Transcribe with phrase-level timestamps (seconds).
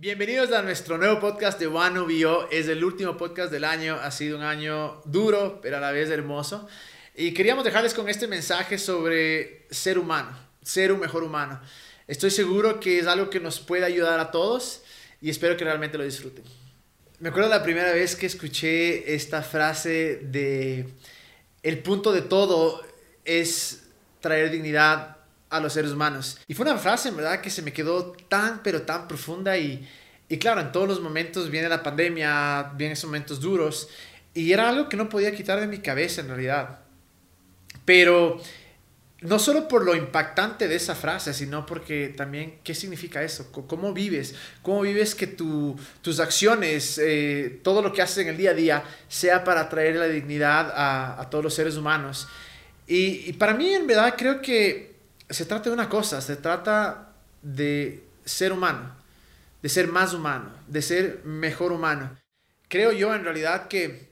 [0.00, 2.50] Bienvenidos a nuestro nuevo podcast de One Bio.
[2.50, 3.96] Es el último podcast del año.
[4.00, 6.66] Ha sido un año duro, pero a la vez hermoso.
[7.14, 10.30] Y queríamos dejarles con este mensaje sobre ser humano,
[10.62, 11.60] ser un mejor humano.
[12.08, 14.80] Estoy seguro que es algo que nos puede ayudar a todos
[15.20, 16.44] y espero que realmente lo disfruten.
[17.18, 20.88] Me acuerdo la primera vez que escuché esta frase de
[21.62, 22.82] el punto de todo
[23.26, 23.82] es
[24.20, 25.18] traer dignidad
[25.50, 26.38] a los seres humanos.
[26.48, 29.86] Y fue una frase, en verdad, que se me quedó tan, pero tan profunda y,
[30.28, 33.88] y claro, en todos los momentos viene la pandemia, vienen esos momentos duros
[34.32, 36.80] y era algo que no podía quitar de mi cabeza en realidad.
[37.84, 38.40] Pero
[39.22, 43.92] no solo por lo impactante de esa frase, sino porque también qué significa eso, cómo
[43.92, 48.54] vives, cómo vives que tus acciones, eh, todo lo que haces en el día a
[48.54, 52.28] día, sea para traer la dignidad a, todos los seres humanos.
[52.86, 54.89] Y, para mí, en verdad, creo que
[55.30, 57.12] se trata de una cosa, se trata
[57.42, 58.94] de ser humano,
[59.62, 62.16] de ser más humano, de ser mejor humano.
[62.68, 64.10] Creo yo en realidad que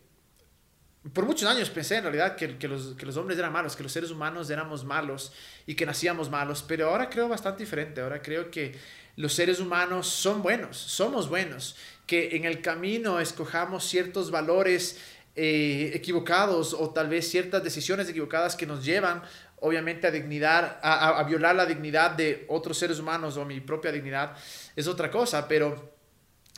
[1.13, 3.93] por muchos años pensé en realidad que, los, que, los, hombres eran malos, que los
[3.93, 5.33] seres humanos éramos malos
[5.67, 8.79] y que nacíamos malos, pero ahora creo bastante diferente, ahora creo que
[9.17, 14.99] los seres humanos son buenos, somos buenos, que en el camino escojamos ciertos valores
[15.35, 19.23] eh, equivocados o tal vez ciertas decisiones equivocadas que nos llevan
[19.61, 23.93] obviamente a dignidad, a, a, violar la dignidad de otros seres humanos o mi propia
[23.93, 24.37] dignidad,
[24.77, 25.99] es otra cosa, pero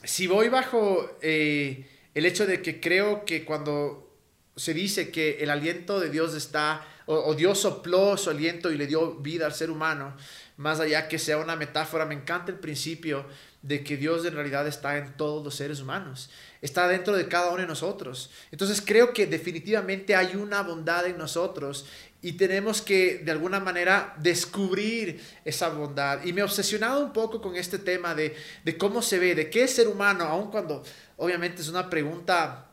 [0.03, 4.17] si voy bajo eh, el hecho de que creo que cuando
[4.55, 8.87] se dice que el aliento de Dios está, o, Dios sopló su aliento y le
[8.87, 10.15] dio vida al ser humano,
[10.57, 13.25] más allá que sea una metáfora, me encanta el principio
[13.61, 16.29] de que Dios en realidad está en todos los seres humanos,
[16.61, 18.31] está dentro de cada uno de nosotros.
[18.51, 21.85] Entonces creo que definitivamente hay una bondad en nosotros
[22.21, 26.23] y tenemos que de alguna manera descubrir esa bondad.
[26.23, 29.49] Y me he obsesionado un poco con este tema de, de cómo se ve, de
[29.49, 30.83] qué es ser humano, aun cuando
[31.17, 32.70] obviamente es una pregunta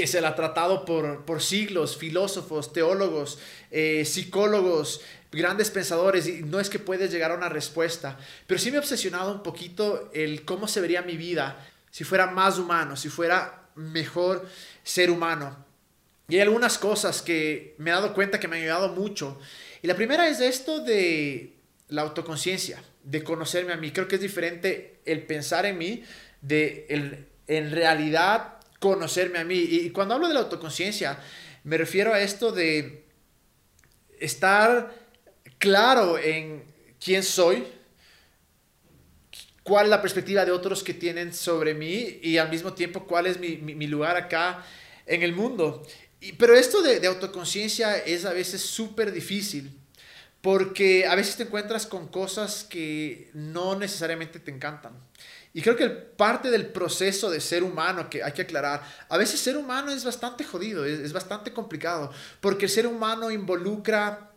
[0.00, 3.38] que se la ha tratado por, por siglos, filósofos, teólogos,
[3.70, 8.70] eh, psicólogos, grandes pensadores, y no es que puedes llegar a una respuesta, pero sí
[8.70, 12.96] me ha obsesionado un poquito el cómo se vería mi vida si fuera más humano,
[12.96, 14.48] si fuera mejor
[14.82, 15.66] ser humano.
[16.30, 19.38] Y hay algunas cosas que me he dado cuenta que me han ayudado mucho.
[19.82, 21.56] Y la primera es esto de
[21.88, 23.90] la autoconciencia, de conocerme a mí.
[23.90, 26.04] Creo que es diferente el pensar en mí,
[26.40, 29.58] de el, en realidad conocerme a mí.
[29.58, 31.20] Y cuando hablo de la autoconciencia,
[31.62, 33.04] me refiero a esto de
[34.18, 34.92] estar
[35.58, 36.64] claro en
[37.02, 37.64] quién soy,
[39.62, 43.26] cuál es la perspectiva de otros que tienen sobre mí y al mismo tiempo cuál
[43.26, 44.64] es mi, lugar acá
[45.06, 45.86] en el mundo.
[46.20, 49.70] Y, pero esto de, de autoconciencia es a veces súper difícil
[50.40, 54.92] porque a veces te encuentras con cosas que no necesariamente te encantan.
[55.52, 59.40] Y creo que parte del proceso de ser humano que hay que aclarar, a veces
[59.40, 64.28] ser humano es bastante jodido, es, bastante complicado, porque el ser humano involucra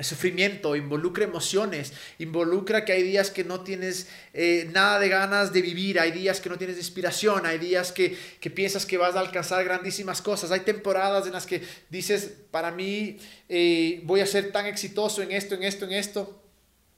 [0.00, 5.60] sufrimiento, involucra emociones, involucra que hay días que no tienes eh, nada de ganas de
[5.60, 9.20] vivir, hay días que no tienes inspiración, hay días que, que, piensas que vas a
[9.20, 14.52] alcanzar grandísimas cosas, hay temporadas en las que dices, para mí eh, voy a ser
[14.52, 16.47] tan exitoso en esto, en esto, en esto,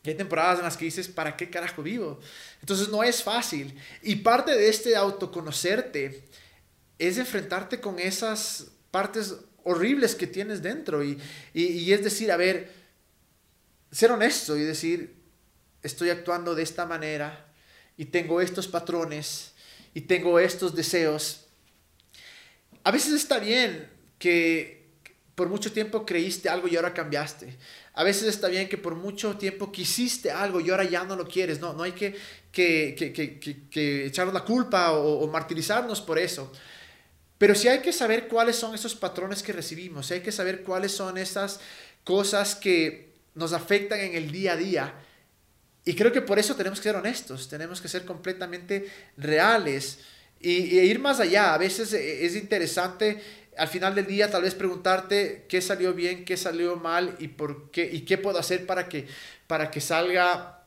[0.03, 2.21] y hay temporadas en las que dices, ¿para qué carajo vivo?
[2.61, 3.79] Entonces no es fácil.
[4.03, 6.25] Y parte de este autoconocerte
[6.99, 11.05] es enfrentarte con esas partes horribles que tienes dentro.
[11.05, 11.21] Y,
[11.53, 12.73] y, es decir, a ver,
[13.93, 15.17] ser honesto y decir,
[15.83, 17.47] estoy actuando de esta manera
[17.99, 19.53] y tengo estos patrones
[19.93, 21.47] y tengo estos deseos.
[22.85, 24.80] A veces está bien que
[25.35, 27.57] por mucho tiempo creíste algo y ahora cambiaste.
[27.95, 31.27] A veces está bien que por mucho tiempo quisiste algo y ahora ya no lo
[31.27, 31.61] quieres.
[31.61, 32.17] No, no hay que,
[32.53, 36.53] que, que, que echarnos la culpa o, martirizarnos por eso.
[37.39, 40.11] Pero sí hay que saber cuáles son esos patrones que recibimos.
[40.11, 41.61] Hay que saber cuáles son esas
[42.05, 44.95] cosas que nos afectan en el día a día.
[45.85, 50.01] Y creo que por eso tenemos que ser honestos, tenemos que ser completamente reales
[50.39, 51.55] y, y ir más allá.
[51.55, 53.23] A veces es interesante
[53.57, 57.71] al final del día tal vez preguntarte qué salió bien, qué salió mal y por
[57.71, 59.07] qué y qué puedo hacer para que
[59.47, 60.65] para que salga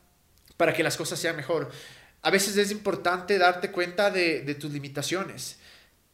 [0.56, 1.70] para que las cosas sean mejor.
[2.22, 5.56] A veces es importante darte cuenta de, tus limitaciones.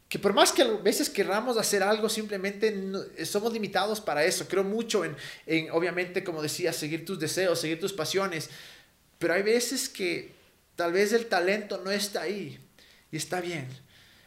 [0.08, 2.74] Que por más que a veces querramos hacer algo, simplemente
[3.24, 4.48] somos limitados para eso.
[4.48, 5.14] Creo mucho en,
[5.46, 8.50] en, obviamente, como decía, seguir tus deseos, seguir tus pasiones.
[9.18, 10.32] Pero hay veces que
[10.74, 12.58] tal vez el talento no está ahí.
[13.12, 13.68] Y está bien.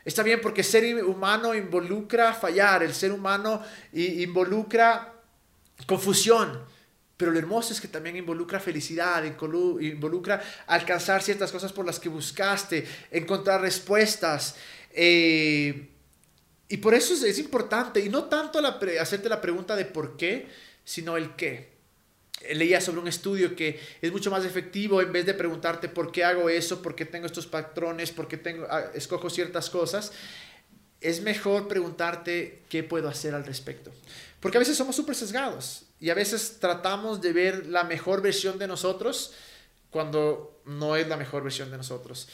[0.06, 3.62] Está bien porque ser humano involucra fallar, el ser humano
[3.94, 5.14] involucra
[5.88, 6.62] confusión,
[7.16, 12.10] pero lo hermoso es que también involucra felicidad, involucra alcanzar ciertas cosas por las que
[12.10, 14.56] buscaste, encontrar respuestas.
[14.92, 15.90] Eh,
[16.68, 18.60] y por eso es, importante, y no tanto
[19.00, 20.48] hacerte la pregunta de por qué,
[20.84, 21.73] sino el qué.
[22.54, 26.24] Leía sobre un estudio que es mucho más efectivo en vez de preguntarte por qué
[26.24, 30.12] hago eso, por qué tengo estos patrones, por qué tengo, ah, escojo ciertas cosas.
[31.00, 33.92] Es mejor preguntarte qué puedo hacer al respecto.
[34.40, 38.60] Porque a veces somos súper sesgados y a veces tratamos de ver la mejor versión
[38.60, 39.34] de nosotros
[39.90, 42.28] cuando no es la mejor versión de nosotros.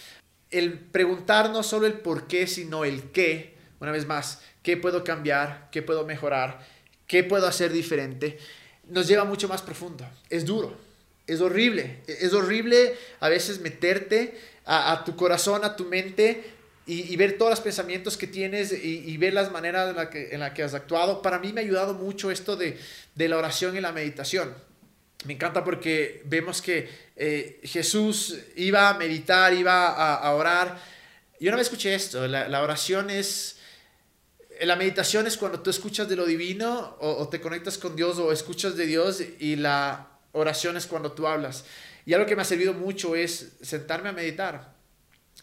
[0.49, 5.03] El preguntar no solo el por qué, sino el qué, una vez más, qué puedo
[5.03, 6.65] cambiar, qué puedo mejorar,
[7.05, 8.39] qué puedo hacer diferente,
[8.89, 10.05] nos lleva mucho más profundo.
[10.29, 10.75] Es duro,
[11.27, 16.43] es horrible, es horrible a veces meterte a, tu corazón, a tu mente
[16.85, 20.53] y, ver todos los pensamientos que tienes y, ver las maneras en las que, la
[20.53, 21.21] que has actuado.
[21.21, 22.77] Para mí me ha ayudado mucho esto de,
[23.15, 24.53] la oración y la meditación.
[25.25, 30.79] Me encanta porque vemos que eh, Jesús iba a meditar, iba a, orar.
[31.39, 33.58] Yo una vez escuché esto, la, oración es,
[34.61, 38.17] la meditación es cuando tú escuchas de lo divino o, o, te conectas con Dios
[38.19, 41.65] o escuchas de Dios y la oración es cuando tú hablas.
[42.05, 44.73] Y algo que me ha servido mucho es sentarme a meditar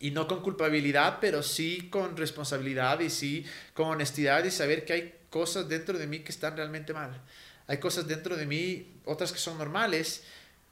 [0.00, 4.92] y no con culpabilidad, pero sí con responsabilidad y sí con honestidad y saber que
[4.92, 7.22] hay cosas dentro de mí que están realmente mal.
[7.66, 10.22] Hay cosas dentro de mí, otras que son normales,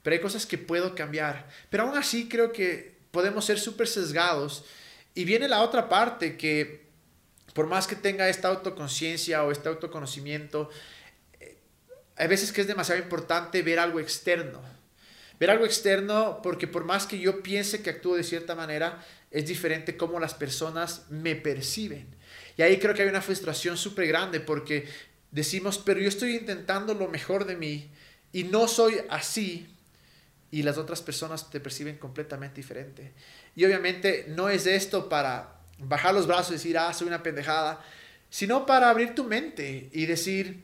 [0.03, 1.49] pero hay cosas que puedo cambiar.
[1.69, 4.63] Pero aún así creo que podemos ser súper sesgados.
[5.13, 6.84] Y viene la otra parte que
[7.53, 10.69] por más que tenga esta autoconciencia o este autoconocimiento,
[11.39, 11.57] eh,
[12.15, 14.61] hay veces que es demasiado importante ver algo externo
[15.39, 19.47] Ver algo externo porque por más que yo piense que actúo de cierta manera, es
[19.47, 22.07] diferente cómo las personas me perciben.
[22.57, 24.87] Y ahí creo que hay una frustración súper grande porque
[25.31, 27.91] decimos, pero yo estoy intentando lo mejor de mí
[28.31, 29.67] y no soy así
[30.51, 33.11] y las otras personas te perciben completamente diferente.
[33.57, 37.83] Y obviamente no es esto para bajar los brazos y decir, ah, soy una pendejada,
[38.29, 40.63] sino para abrir tu mente y decir,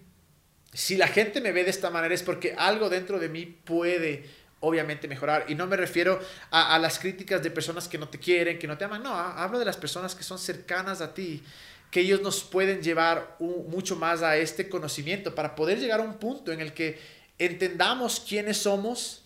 [0.73, 4.29] si la gente me ve de esta manera es porque algo dentro de mí puede
[4.61, 5.45] obviamente mejorar.
[5.49, 6.19] Y no me refiero
[6.49, 9.03] a, las críticas de personas que no te quieren, que no te aman.
[9.03, 11.43] No, hablo de las personas que son cercanas a ti,
[11.89, 16.17] que ellos nos pueden llevar mucho más a este conocimiento para poder llegar a un
[16.17, 16.99] punto en el que
[17.37, 19.23] entendamos quiénes somos,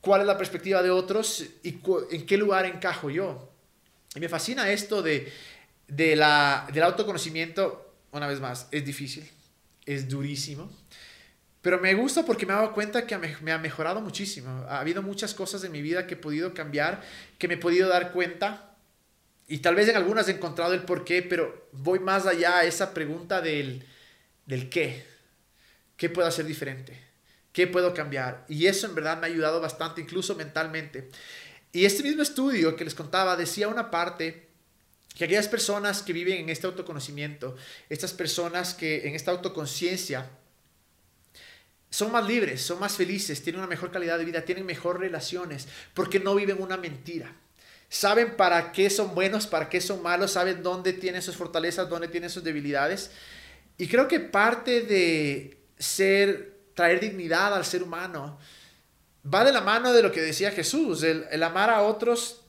[0.00, 1.78] cuál es la perspectiva de otros y
[2.10, 3.53] en qué lugar encajo yo.
[4.14, 5.32] Y me fascina esto de,
[5.88, 9.28] de la, del autoconocimiento, una vez más, es difícil,
[9.86, 10.70] es durísimo
[11.64, 14.66] pero me gusta porque me he dado cuenta que me ha mejorado muchísimo.
[14.68, 17.00] Ha habido muchas cosas en mi vida que he podido cambiar,
[17.38, 18.76] que me he podido dar cuenta.
[19.48, 22.64] Y tal vez en algunas he encontrado el por qué, pero voy más allá a
[22.64, 23.82] esa pregunta del,
[24.44, 25.06] del qué.
[25.96, 27.00] ¿Qué puedo hacer diferente?
[27.54, 28.44] ¿Qué puedo cambiar?
[28.46, 31.08] Y eso en verdad me ha ayudado bastante, incluso mentalmente.
[31.74, 34.46] Y este mismo estudio que les contaba decía una parte
[35.16, 37.56] que aquellas personas que viven en este autoconocimiento,
[37.88, 40.30] estas personas que en esta autoconciencia,
[41.90, 45.66] son más libres, son más felices, tienen una mejor calidad de vida, tienen mejor relaciones,
[45.94, 47.34] porque no viven una mentira.
[47.88, 52.06] Saben para qué son buenos, para qué son malos, saben dónde tienen sus fortalezas, dónde
[52.06, 53.10] tienen sus debilidades.
[53.78, 58.38] Y creo que parte de ser, traer dignidad al ser humano,
[59.32, 62.42] va de la mano de lo que decía Jesús, el, amar a otros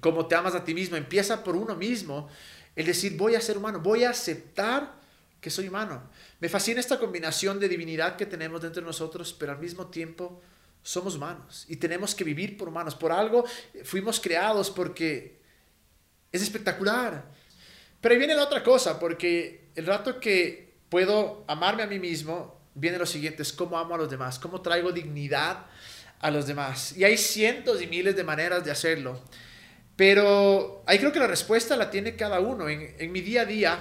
[0.00, 0.96] como te amas a ti mismo.
[0.96, 2.28] Empieza por uno mismo,
[2.74, 4.94] el decir, voy a ser humano, voy a aceptar
[5.40, 6.10] que soy humano.
[6.40, 10.40] Me fascina esta combinación de divinidad que tenemos dentro de nosotros, pero al mismo tiempo
[10.82, 12.94] somos humanos y tenemos que vivir por humanos.
[12.94, 13.44] Por algo
[13.84, 15.40] fuimos creados porque
[16.30, 17.24] es espectacular.
[18.00, 22.60] Pero ahí viene la otra cosa, porque el rato que puedo amarme a mí mismo,
[22.74, 25.66] viene lo siguiente, es cómo amo a los demás, cómo traigo dignidad
[26.20, 26.96] a los demás.
[26.96, 29.22] Y hay cientos y miles de maneras de hacerlo.
[29.96, 32.68] Pero ahí creo que la respuesta la tiene cada uno.
[32.68, 33.78] En, en mi día a día,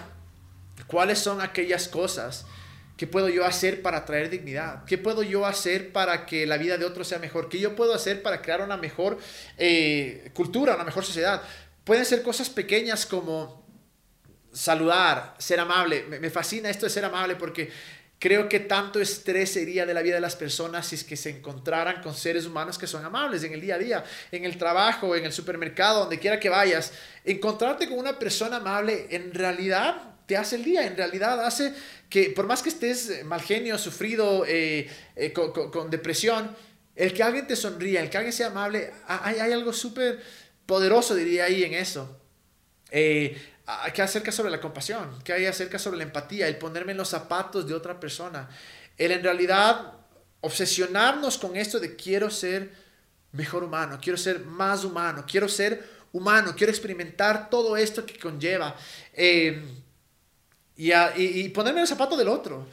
[0.87, 2.45] ¿Cuáles son aquellas cosas
[2.97, 4.85] que puedo yo hacer para traer dignidad?
[4.85, 7.49] ¿Qué puedo yo hacer para que la vida de otros sea mejor?
[7.49, 9.17] ¿Qué yo puedo hacer para crear una mejor
[9.57, 11.41] eh, cultura, una mejor sociedad?
[11.83, 13.65] Pueden ser cosas pequeñas como
[14.53, 16.03] saludar, ser amable.
[16.07, 17.71] Me, me fascina esto de ser amable porque
[18.17, 21.29] Creo que tanto estrés sería de la vida de las personas si es que se
[21.29, 25.15] encontraran con seres humanos que son amables en el día a día, en el trabajo,
[25.15, 26.93] en el supermercado, donde quiera que vayas.
[27.23, 31.73] Encontrarte con una persona amable en realidad te hace el día, en realidad hace
[32.09, 36.55] que por más que estés mal genio, sufrido, eh, eh, con, depresión,
[36.95, 40.21] el que alguien te sonría, el que alguien sea amable, hay, hay algo súper
[40.65, 42.19] poderoso, diría ahí, en eso.
[42.91, 43.37] Eh,
[43.93, 47.09] que acerca sobre la compasión, que hay acerca sobre la empatía, el ponerme en los
[47.09, 48.49] zapatos de otra persona,
[48.97, 49.93] el en realidad
[50.41, 52.71] obsesionarnos con esto de quiero ser
[53.31, 58.75] mejor humano, quiero ser más humano, quiero ser humano, quiero experimentar todo esto que conlleva.
[59.13, 59.61] Eh,
[60.77, 62.67] y, y, ponerme en el zapato del otro.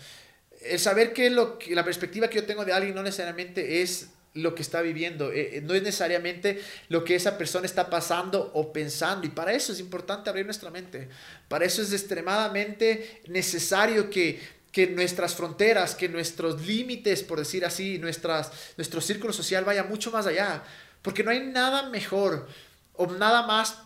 [0.61, 4.11] El saber que, lo, que la perspectiva que yo tengo de alguien no necesariamente es
[4.35, 8.51] lo que está viviendo, eh, eh, no es necesariamente lo que esa persona está pasando
[8.55, 9.27] o pensando.
[9.27, 11.09] Y para eso es importante abrir nuestra mente.
[11.49, 17.99] Para eso es extremadamente necesario que, que nuestras fronteras, que nuestros límites, por decir así,
[17.99, 20.65] nuestras, nuestro círculo social vaya mucho más allá.
[21.03, 22.49] Porque no hay nada mejor
[22.95, 23.79] o nada más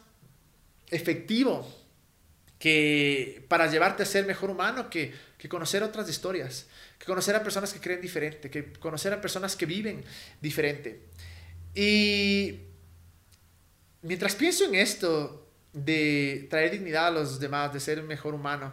[0.91, 1.67] efectivo
[2.59, 5.13] que para llevarte a ser mejor humano que,
[5.47, 6.67] que conocer otras historias
[6.99, 10.05] que conocer a personas que creen diferente, que conocer a personas que viven
[10.41, 11.03] diferente.
[11.75, 12.63] Y
[14.03, 18.73] mientras pienso en esto de traer dignidad a los demás, de ser un mejor humano,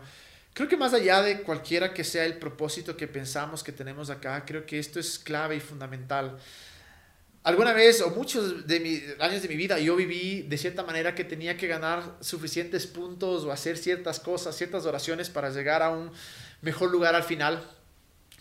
[0.54, 4.44] creo que más allá de cualquiera que sea el propósito que pensamos que tenemos acá,
[4.46, 6.40] creo que esto es clave y fundamental.
[7.44, 11.14] Alguna vez o muchos de mis años de mi vida yo viví de cierta manera
[11.14, 15.90] que tenía que ganar suficientes puntos o hacer ciertas cosas, ciertas oraciones para llegar a
[15.90, 16.10] un
[16.64, 17.64] mejor lugar al final.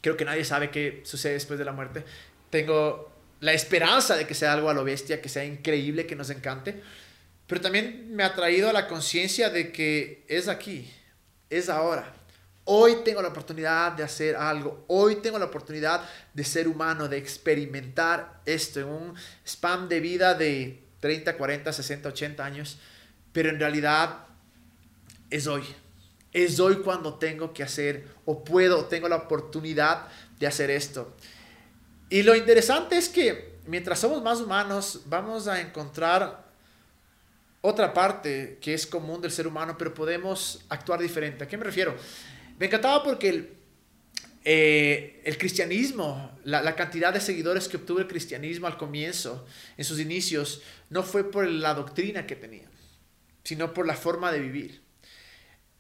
[0.00, 2.05] Creo que nadie sabe qué sucede después de la muerte.
[2.49, 6.31] Tengo la esperanza de que sea algo a lo bestia, que sea increíble, que nos
[6.31, 6.81] encante.
[7.47, 10.91] Pero también me ha traído a la conciencia de que es aquí,
[11.50, 12.14] es ahora.
[12.64, 14.85] Hoy tengo la oportunidad de hacer algo.
[14.87, 19.14] Hoy tengo la oportunidad de ser humano, de experimentar esto en un
[19.45, 22.79] spam de vida de 30, 40, 60, 80 años.
[23.33, 24.26] Pero en realidad
[25.31, 25.64] es hoy
[26.33, 30.09] es hoy cuando tengo que hacer o puedo tengo la oportunidad
[30.39, 31.15] de hacer esto.
[32.09, 36.51] Y lo interesante es que mientras somos más humanos, vamos a encontrar
[37.61, 41.45] otra parte que es común del ser humano, pero podemos actuar diferente.
[41.45, 41.95] ¿A qué me refiero?
[42.59, 43.57] Me encantaba porque el,
[44.45, 49.47] eh, el cristianismo, la, la, cantidad de seguidores que obtuvo el cristianismo al comienzo,
[49.77, 52.69] en sus inicios, no fue por la doctrina que tenía,
[53.45, 54.82] sino por la forma de vivir.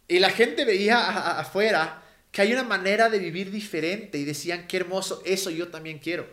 [0.08, 4.78] Y la gente veía afuera que hay una manera de vivir diferente y decían, qué
[4.78, 6.26] hermoso, eso yo también quiero.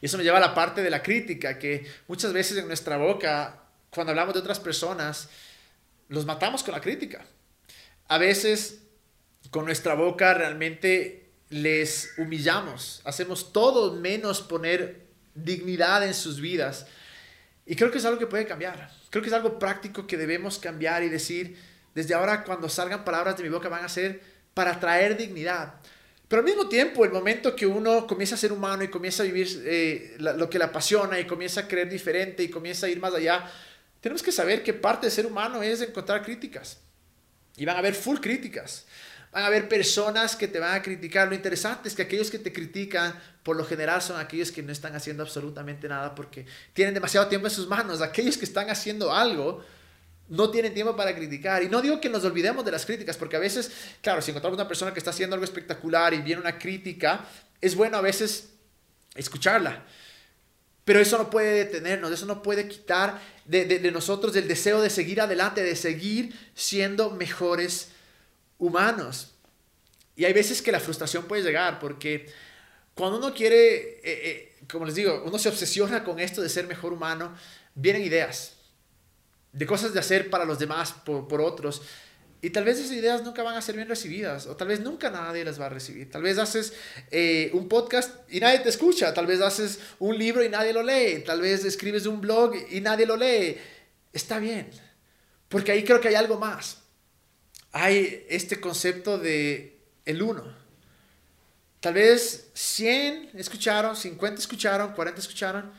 [0.00, 2.96] Y eso me lleva a la parte de la crítica, que muchas veces en nuestra
[2.96, 5.28] boca, cuando hablamos de otras personas,
[6.08, 7.24] los matamos con la crítica.
[8.08, 8.80] A veces
[9.50, 16.86] con nuestra boca realmente les humillamos, hacemos todo menos poner dignidad en sus vidas.
[17.66, 18.90] Y creo que es algo que puede cambiar.
[19.10, 21.58] Creo que es algo práctico que debemos cambiar y decir,
[21.98, 24.20] desde ahora cuando salgan palabras de mi boca van a ser
[24.54, 25.74] para traer dignidad.
[26.28, 29.26] Pero al mismo tiempo, el momento que uno comienza a ser humano y comienza a
[29.26, 33.00] vivir eh, lo que le apasiona y comienza a creer diferente y comienza a ir
[33.00, 33.50] más allá,
[34.00, 36.78] tenemos que saber que parte de ser humano es encontrar críticas.
[37.56, 38.86] Y van a haber full críticas.
[39.32, 41.26] Van a haber personas que te van a criticar.
[41.26, 44.70] Lo interesante es que aquellos que te critican, por lo general, son aquellos que no
[44.70, 48.00] están haciendo absolutamente nada porque tienen demasiado tiempo en sus manos.
[48.02, 49.64] Aquellos que están haciendo algo,
[50.28, 51.62] no tienen tiempo para criticar.
[51.62, 53.70] Y no digo que nos olvidemos de las críticas, porque a veces,
[54.02, 57.24] claro, si encontramos una persona que está haciendo algo espectacular y viene una crítica,
[57.60, 58.50] es bueno a veces
[59.14, 59.84] escucharla.
[60.84, 64.90] Pero eso no puede detenernos, eso no puede quitar de, de, nosotros el deseo de
[64.90, 67.90] seguir adelante, de seguir siendo mejores
[68.58, 69.34] humanos.
[70.16, 72.26] Y hay veces que la frustración puede llegar, porque
[72.94, 76.66] cuando uno quiere, eh, eh, como les digo, uno se obsesiona con esto de ser
[76.66, 77.34] mejor humano,
[77.74, 78.57] vienen ideas
[79.58, 81.82] de cosas de hacer para los demás, por, otros.
[82.40, 85.10] Y tal vez esas ideas nunca van a ser bien recibidas, o tal vez nunca
[85.10, 86.08] nadie las va a recibir.
[86.08, 86.72] Tal vez haces
[87.10, 90.84] eh, un podcast y nadie te escucha, tal vez haces un libro y nadie lo
[90.84, 93.58] lee, tal vez escribes un blog y nadie lo lee.
[94.12, 94.70] Está bien,
[95.48, 96.78] porque ahí creo que hay algo más.
[97.72, 100.44] Hay este concepto de el uno.
[101.80, 105.72] Tal vez 100 escucharon, 50 escucharon, 40 escucharon,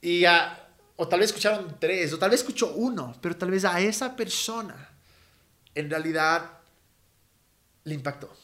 [0.00, 0.62] y a
[0.96, 4.14] o tal vez escucharon tres, o tal vez escuchó uno, pero tal vez a esa
[4.14, 4.90] persona
[5.74, 6.58] en realidad
[7.84, 8.34] le impactó.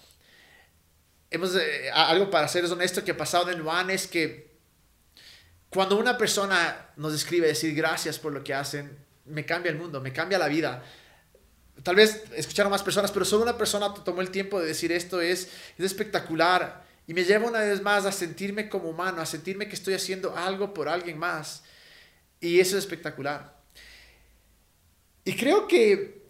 [1.31, 4.49] Hemos, eh, algo para ser honesto que ha pasado en Luan es que
[5.69, 10.01] cuando una persona nos escribe decir gracias por lo que hacen, me cambia el mundo,
[10.01, 10.83] me cambia la vida.
[11.83, 15.21] Tal vez escucharon más personas, pero solo una persona tomó el tiempo de decir esto
[15.21, 19.69] es, es espectacular y me lleva una vez más a sentirme como humano, a sentirme
[19.69, 21.63] que estoy haciendo algo por alguien más.
[22.41, 23.57] Y eso es espectacular.
[25.25, 26.23] Y creo que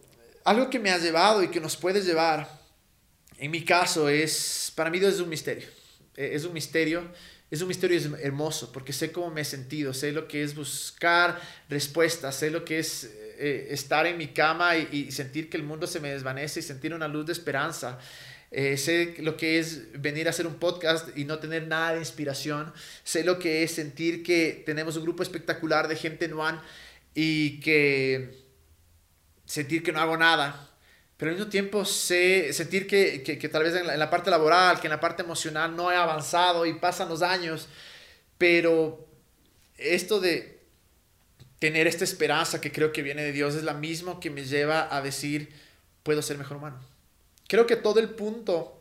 [0.45, 2.49] algo que me ha llevado y que nos puede llevar,
[3.37, 5.69] en mi caso, es, para mí es un misterio.
[6.17, 7.13] E, es un misterio,
[7.51, 11.41] es un misterio hermoso, porque sé cómo me he sentido, sé lo que es buscar
[11.69, 15.87] respuestas, sé lo que es eh, estar en mi cama y, sentir que el mundo
[15.87, 18.01] se me desvanece y sentir una luz de esperanza.
[18.51, 22.01] Eh, sé lo que es venir a hacer un podcast y no tener nada de
[22.01, 22.73] inspiración.
[23.05, 26.59] Sé lo que es sentir que tenemos un grupo espectacular de gente en One
[27.15, 28.45] y que
[29.45, 30.71] sentir que no hago nada.
[31.17, 34.31] Pero al mismo tiempo sé sentir que, que, tal vez en la, en la, parte
[34.31, 37.69] laboral, que en la parte emocional no he avanzado y pasan los años.
[38.37, 39.07] Pero
[39.77, 40.58] esto de
[41.59, 44.95] tener esta esperanza que creo que viene de Dios es la misma que me lleva
[44.95, 45.53] a decir,
[46.03, 46.81] puedo ser mejor humano.
[47.49, 48.81] Creo que todo el punto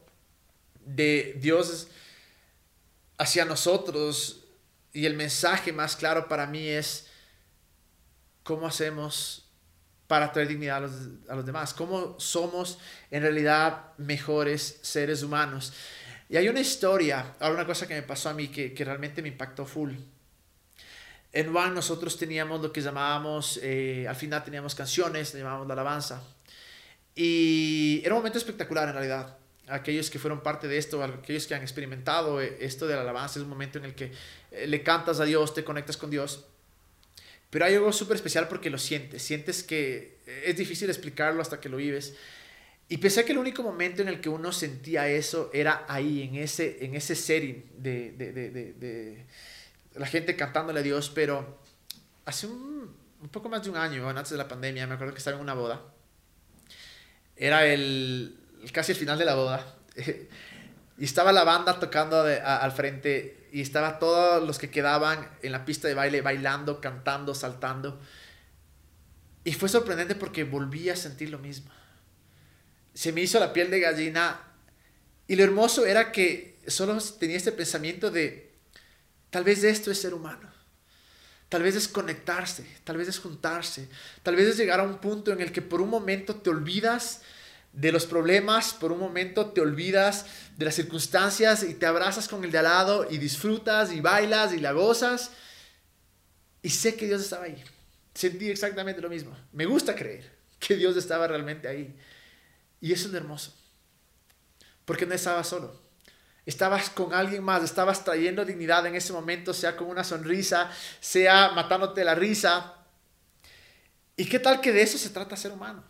[0.86, 1.88] de Dios
[3.18, 4.44] hacia nosotros
[4.94, 7.08] y el mensaje más claro para mí es
[8.44, 9.46] cómo hacemos
[10.08, 10.92] para traer dignidad a los,
[11.28, 12.80] a los, demás, cómo somos
[13.12, 15.74] en realidad mejores seres humanos.
[16.30, 19.22] Y hay una historia, ahora una cosa que me pasó a mí que, que realmente
[19.22, 19.94] me impactó full.
[21.34, 26.24] En One nosotros teníamos lo que llamábamos, eh, al final teníamos canciones, llamábamos la alabanza.
[27.18, 29.38] Y era un momento espectacular en realidad.
[29.68, 33.40] Aquellos que fueron parte de esto, aquellos que han experimentado eh, esto de la alabanza,
[33.40, 34.12] es un momento en el que
[34.52, 36.46] eh, le cantas a Dios, te conectas con Dios.
[37.50, 41.60] Pero hay algo súper especial porque lo sientes, sientes que eh, es difícil explicarlo hasta
[41.60, 42.16] que lo vives.
[42.88, 46.36] Y pensé que el único momento en el que uno sentía eso era ahí, en
[46.36, 49.26] ese, en ese setting de, de, de, de
[49.98, 51.60] la gente cantándole a Dios, pero
[52.26, 52.96] hace un,
[53.32, 55.54] poco más de un año, antes de la pandemia, me acuerdo que estaba en una
[55.54, 55.82] boda
[57.38, 58.36] era el,
[58.74, 59.76] casi el final de la boda.
[60.98, 65.64] y estaba la banda tocando al frente y estaba todos los que quedaban en la
[65.64, 68.00] pista de baile bailando, cantando, saltando.
[69.44, 71.72] Y fue sorprendente porque volví a sentir lo mismo.
[72.94, 74.42] Se me hizo la piel de gallina
[75.28, 78.47] y lo hermoso era que solo tenía este pensamiento de,
[79.30, 80.58] tal vez esto es ser humano.
[81.50, 83.88] Tal vez es conectarse, tal vez es juntarse,
[84.22, 87.22] tal vez es llegar a un punto en el que por un momento te olvidas
[87.72, 90.26] de los problemas, por un momento te olvidas
[90.58, 94.54] de las circunstancias y te abrazas con el de al lado y disfrutas y bailas
[94.54, 95.32] y la gozas.
[96.62, 97.64] Y sé que Dios estaba ahí.
[98.14, 99.38] Sentí exactamente lo mismo.
[99.54, 100.30] Me gusta creer
[100.60, 101.96] que Dios estaba realmente ahí.
[102.82, 103.54] Y eso es hermoso.
[104.84, 105.87] Porque no estaba solo
[106.48, 111.52] estabas con alguien más, estabas trayendo dignidad en ese momento, sea con una sonrisa, sea
[111.52, 112.74] matándote la risa.
[114.16, 115.84] ¿Y qué tal que de eso se trata ser humano?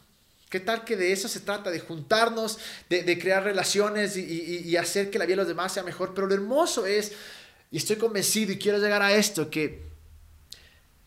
[0.49, 1.69] ¿Qué tal que de eso se trata?
[1.69, 2.57] De juntarnos,
[2.89, 6.13] de, crear relaciones y, hacer que la vida de los demás sea mejor.
[6.15, 7.11] Pero lo hermoso es,
[7.69, 9.83] y estoy convencido y quiero llegar a esto, que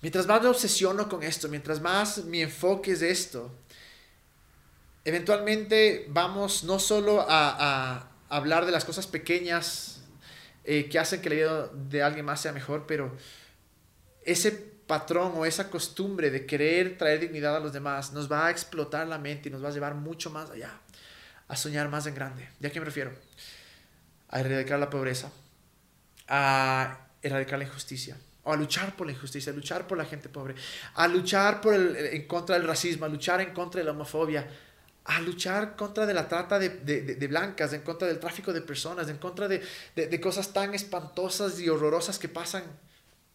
[0.01, 3.51] mientras más me obsesiono con esto, mientras más mi enfoque es esto,
[5.05, 10.01] eventualmente vamos no solo a, hablar de las cosas pequeñas
[10.65, 13.15] eh, que hacen que la vida de alguien más sea mejor, pero
[14.25, 14.53] ese
[14.87, 19.07] patrón o esa costumbre de querer traer dignidad a los demás nos va a explotar
[19.07, 20.73] la mente y nos va a llevar mucho más allá,
[21.49, 22.49] a soñar más en grande.
[22.61, 23.13] ¿Y a qué me refiero?
[24.29, 25.31] A erradicar la pobreza,
[26.29, 30.29] a erradicar la injusticia, o a luchar por la injusticia, a luchar por la gente
[30.29, 30.55] pobre,
[30.95, 34.49] a luchar por el, en contra del racismo, a luchar en contra de la homofobia,
[35.05, 38.61] a luchar contra de la trata de, de, de, blancas, en contra del tráfico de
[38.61, 39.63] personas, en contra de,
[39.95, 42.65] de, cosas tan espantosas y horrorosas que pasan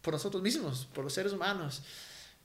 [0.02, 1.84] por nosotros mismos, por los seres humanos.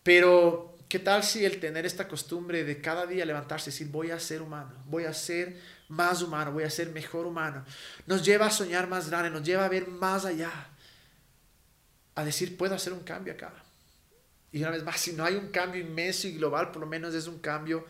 [0.03, 4.11] Pero, ¿qué tal si el tener esta costumbre de cada día levantarse y decir, voy
[4.11, 7.65] a ser humano, voy a ser más humano, voy a ser mejor humano,
[8.07, 10.51] nos lleva a soñar más grande, nos lleva a ver más allá,
[12.15, 13.53] a decir, puedo hacer un cambio acá.
[14.51, 17.15] Y una vez más, si no hay un cambio inmenso y global, por lo menos
[17.15, 17.87] es un cambio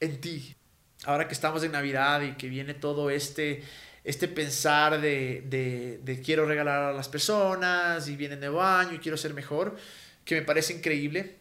[0.00, 0.56] en ti
[1.04, 3.62] ahora que estamos en Navidad y que viene todo este,
[4.04, 9.16] este pensar de, de, quiero regalar a las personas y viene nuevo año y quiero
[9.16, 9.76] ser mejor,
[10.24, 11.36] que me parece increíble.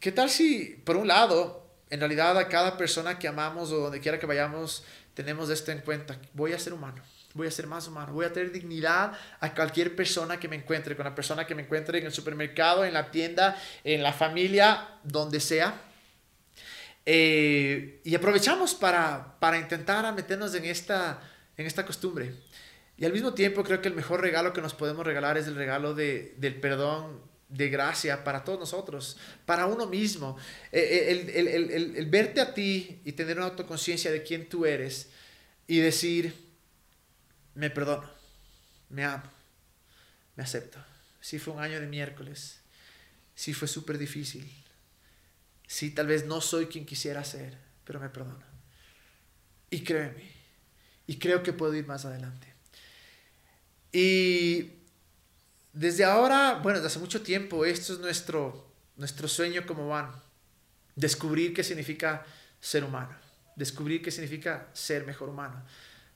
[0.00, 4.00] ¿Qué tal si, por un lado, en realidad a cada persona que amamos o donde
[4.00, 6.18] quiera que vayamos, tenemos esto en cuenta?
[6.34, 7.02] Voy a ser humano.
[7.34, 10.96] Voy a ser más humano, voy a tener dignidad a cualquier persona que me encuentre,
[10.96, 14.88] con la persona que me encuentre en el supermercado, en la tienda, en la familia,
[15.04, 15.85] donde sea
[17.06, 21.22] eh, y aprovechamos para, para intentar meternos en esta,
[21.56, 22.34] en esta costumbre.
[22.98, 25.54] Y al mismo tiempo creo que el mejor regalo que nos podemos regalar es el
[25.54, 30.36] regalo de, del perdón, de gracia para todos nosotros, para uno mismo.
[30.72, 34.22] Eh, eh, el, el, el, el, el verte a ti y tener una autoconciencia de
[34.22, 35.10] quién tú eres
[35.68, 36.34] y decir,
[37.54, 38.10] me perdono,
[38.88, 39.30] me amo,
[40.34, 40.78] me acepto.
[41.20, 42.60] Sí fue un año de miércoles,
[43.34, 44.50] sí fue súper difícil,
[45.66, 48.46] Sí, tal vez no soy quien quisiera ser, pero me perdona.
[49.70, 50.30] Y créeme.
[51.06, 52.52] Y creo que puedo ir más adelante.
[53.92, 54.72] Y
[55.72, 60.12] desde ahora, bueno, desde hace mucho tiempo, esto es nuestro, nuestro sueño como van.
[60.94, 62.24] Descubrir qué significa
[62.60, 63.14] ser humano.
[63.56, 65.64] Descubrir qué significa ser mejor humano.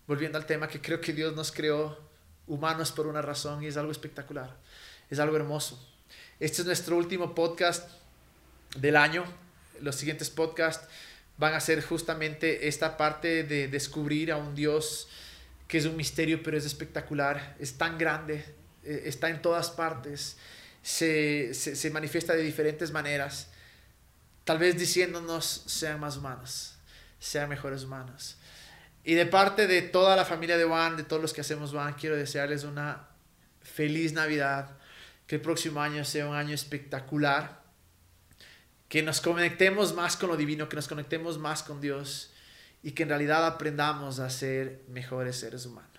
[0.06, 2.10] volviendo al tema, que creo que Dios nos creó
[2.46, 4.56] humanos por una razón y es algo espectacular,
[5.08, 5.80] es algo hermoso.
[6.40, 7.88] Este es nuestro último podcast
[8.76, 9.24] del año.
[9.80, 10.86] Los siguientes podcasts
[11.38, 15.08] van a ser justamente esta parte de descubrir a un Dios
[15.66, 18.44] que es un misterio, pero es espectacular, es tan grande,
[18.84, 20.36] eh, está en todas partes,
[20.82, 23.48] se, se, manifiesta de diferentes maneras,
[24.44, 26.74] tal vez diciéndonos sean más humanos,
[27.20, 28.36] sean mejores humanos.
[29.04, 31.94] Y de parte de toda la familia de Juan, de todos los que hacemos Juan,
[31.94, 33.06] quiero desearles una
[33.62, 34.76] feliz Navidad,
[35.26, 37.59] que el próximo año sea un año espectacular,
[38.90, 42.32] que nos conectemos más con lo divino, que nos conectemos más con Dios
[42.82, 45.89] y que en realidad aprendamos a ser mejores seres humanos.